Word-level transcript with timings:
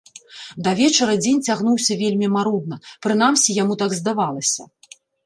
Да 0.67 0.71
вечара 0.79 1.15
дзень 1.21 1.43
цягнуўся 1.51 1.97
вельмі 2.03 2.27
марудна, 2.37 2.75
прынамсі, 3.07 3.57
яму 3.61 3.77
так 3.83 3.91
здавалася. 3.99 4.61